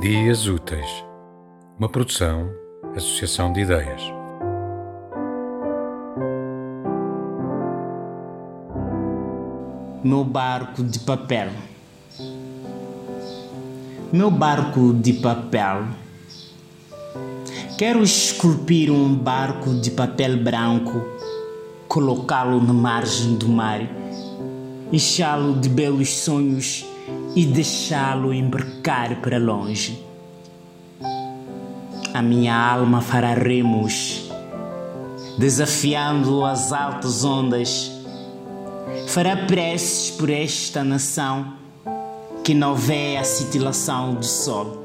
Dias 0.00 0.46
Úteis, 0.46 1.04
uma 1.78 1.86
produção, 1.86 2.50
associação 2.96 3.52
de 3.52 3.60
ideias. 3.60 4.00
Meu 10.02 10.24
barco 10.24 10.82
de 10.82 11.00
papel. 11.00 11.50
Meu 14.10 14.30
barco 14.30 14.94
de 14.94 15.12
papel. 15.12 15.84
Quero 17.76 18.02
esculpir 18.02 18.90
um 18.90 19.14
barco 19.14 19.74
de 19.82 19.90
papel 19.90 20.38
branco, 20.38 21.04
colocá-lo 21.86 22.58
na 22.62 22.72
margem 22.72 23.34
do 23.34 23.50
mar, 23.50 23.82
enchá-lo 24.90 25.60
de 25.60 25.68
belos 25.68 26.08
sonhos 26.08 26.86
e 27.34 27.44
deixá-lo 27.46 28.34
embarcar 28.34 29.16
para 29.20 29.38
longe. 29.38 30.04
A 32.12 32.20
minha 32.20 32.54
alma 32.54 33.00
fará 33.00 33.34
remos, 33.34 34.30
desafiando 35.38 36.44
as 36.44 36.72
altas 36.72 37.24
ondas. 37.24 37.92
Fará 39.06 39.36
preces 39.36 40.10
por 40.10 40.28
esta 40.28 40.82
nação 40.82 41.54
que 42.42 42.52
não 42.52 42.74
vê 42.74 43.16
a 43.16 43.24
cintilação 43.24 44.14
do 44.14 44.24
sol. 44.24 44.84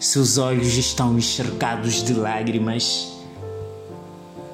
Seus 0.00 0.36
olhos 0.36 0.76
estão 0.76 1.16
encharcados 1.16 2.02
de 2.02 2.12
lágrimas. 2.12 3.12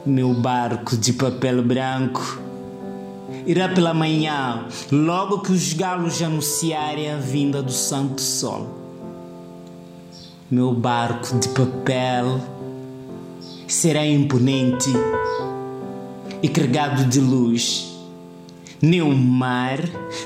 Meu 0.05 0.35
barco 0.35 0.95
de 0.97 1.15
papel 1.15 1.63
branco 1.63 2.48
irá 3.49 3.67
pela 3.67 3.95
manhã, 3.95 4.67
logo 4.93 5.41
que 5.41 5.51
os 5.51 5.73
galos 5.73 6.23
anunciarem 6.23 7.11
a 7.11 7.17
vinda 7.17 7.63
do 7.63 7.73
Santo 7.73 8.21
Sol. 8.21 8.69
Meu 10.51 10.75
barco 10.75 11.35
de 11.39 11.49
papel 11.49 12.41
será 13.67 14.07
imponente 14.07 14.91
e 16.43 16.49
carregado 16.49 17.07
de 17.07 17.21
luz. 17.21 17.87
Nem 18.83 19.01
o 19.01 19.17
mar, 19.17 19.81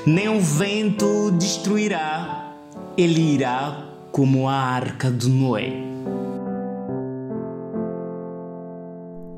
nem 0.05 0.27
o 0.27 0.39
vento 0.39 1.05
o 1.05 1.31
destruirá. 1.31 2.53
Ele 2.97 3.35
irá 3.35 3.85
como 4.11 4.47
a 4.49 4.53
arca 4.53 5.09
de 5.09 5.29
Noé. 5.29 5.71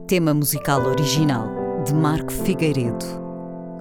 Tema 0.08 0.33
musical 0.33 0.81
original 0.86 1.47
de 1.86 1.94
Marco 1.94 2.31
Figueiredo, 2.31 3.24